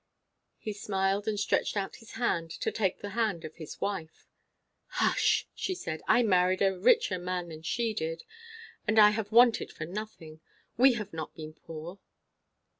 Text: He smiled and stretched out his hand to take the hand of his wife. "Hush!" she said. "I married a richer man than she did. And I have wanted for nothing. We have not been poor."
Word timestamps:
He 0.57 0.73
smiled 0.73 1.27
and 1.27 1.39
stretched 1.39 1.77
out 1.77 1.97
his 1.97 2.13
hand 2.13 2.49
to 2.61 2.71
take 2.71 3.01
the 3.01 3.11
hand 3.11 3.45
of 3.45 3.57
his 3.57 3.79
wife. 3.79 4.25
"Hush!" 4.87 5.47
she 5.53 5.75
said. 5.75 6.01
"I 6.07 6.23
married 6.23 6.63
a 6.63 6.75
richer 6.75 7.19
man 7.19 7.49
than 7.49 7.61
she 7.61 7.93
did. 7.93 8.23
And 8.87 8.97
I 8.97 9.11
have 9.11 9.31
wanted 9.31 9.71
for 9.71 9.85
nothing. 9.85 10.39
We 10.75 10.93
have 10.93 11.13
not 11.13 11.35
been 11.35 11.53
poor." 11.53 11.99